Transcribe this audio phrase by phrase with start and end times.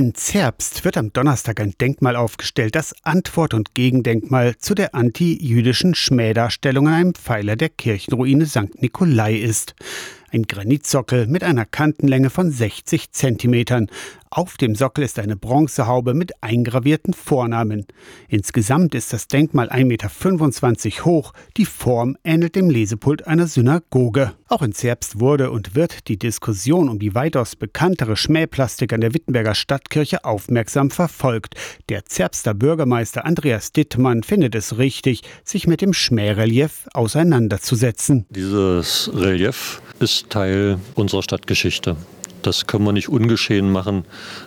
[0.00, 5.94] In Zerbst wird am Donnerstag ein Denkmal aufgestellt, das Antwort- und Gegendenkmal zu der anti-jüdischen
[5.94, 8.80] Schmähdarstellung an einem Pfeiler der Kirchenruine St.
[8.80, 9.74] Nikolai ist.
[10.32, 13.88] Ein Granitsockel mit einer Kantenlänge von 60 Zentimetern.
[14.32, 17.86] Auf dem Sockel ist eine Bronzehaube mit eingravierten Vornamen.
[18.28, 21.32] Insgesamt ist das Denkmal 1,25 Meter hoch.
[21.56, 24.32] Die Form ähnelt dem Lesepult einer Synagoge.
[24.46, 29.14] Auch in Zerbst wurde und wird die Diskussion um die weitaus bekanntere Schmähplastik an der
[29.14, 31.56] Wittenberger Stadtkirche aufmerksam verfolgt.
[31.88, 38.26] Der Zerbster Bürgermeister Andreas Dittmann findet es richtig, sich mit dem Schmährelief auseinanderzusetzen.
[38.30, 41.96] Dieses Relief ist Teil unserer Stadtgeschichte.
[42.42, 44.04] Das können wir nicht ungeschehen machen,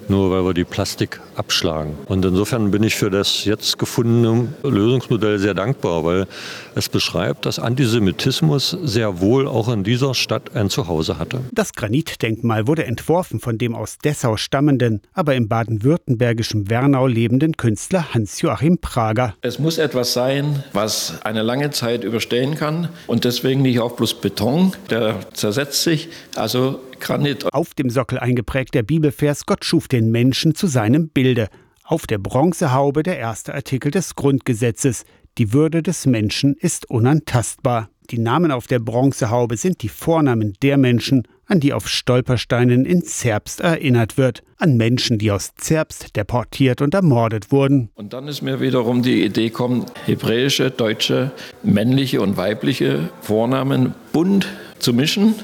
[0.07, 1.95] nur weil wir die Plastik abschlagen.
[2.05, 6.27] Und insofern bin ich für das jetzt gefundene Lösungsmodell sehr dankbar, weil
[6.75, 11.41] es beschreibt, dass Antisemitismus sehr wohl auch in dieser Stadt ein Zuhause hatte.
[11.51, 18.13] Das Granitdenkmal wurde entworfen von dem aus Dessau stammenden, aber im baden-württembergischen Wernau lebenden Künstler
[18.13, 19.35] Hans-Joachim Prager.
[19.41, 24.15] Es muss etwas sein, was eine lange Zeit überstehen kann und deswegen nicht auch bloß
[24.15, 26.09] Beton, der zersetzt sich.
[26.35, 27.53] Also Granit.
[27.53, 31.49] Auf dem Sockel eingeprägt der Bibelvers Gott schuf den Menschen zu seinem Bilde.
[31.83, 35.03] Auf der Bronzehaube der erste Artikel des Grundgesetzes.
[35.37, 37.89] Die Würde des Menschen ist unantastbar.
[38.09, 43.03] Die Namen auf der Bronzehaube sind die Vornamen der Menschen, an die auf Stolpersteinen in
[43.03, 44.41] Zerbst erinnert wird.
[44.57, 47.89] An Menschen, die aus Zerbst deportiert und ermordet wurden.
[47.95, 51.31] Und dann ist mir wiederum die Idee gekommen, hebräische, deutsche,
[51.63, 54.47] männliche und weibliche Vornamen bunt
[54.79, 55.35] zu mischen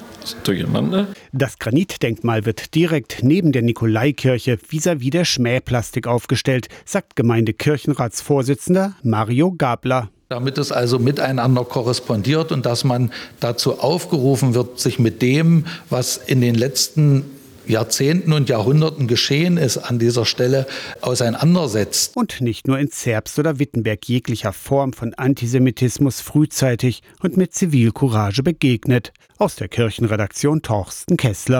[0.43, 1.07] durcheinander.
[1.31, 10.09] Das Granitdenkmal wird direkt neben der Nikolaikirche vis-à-vis der Schmähplastik aufgestellt, sagt Gemeindekirchenratsvorsitzender Mario Gabler
[10.29, 16.17] damit es also miteinander korrespondiert und dass man dazu aufgerufen wird, sich mit dem, was
[16.17, 17.25] in den letzten
[17.69, 20.67] Jahrzehnten und Jahrhunderten geschehen ist, an dieser Stelle
[21.01, 22.17] auseinandersetzt.
[22.17, 28.43] Und nicht nur in Zerbst oder Wittenberg jeglicher Form von Antisemitismus frühzeitig und mit Zivilcourage
[28.43, 29.13] begegnet.
[29.37, 31.57] Aus der Kirchenredaktion Torsten Kessler.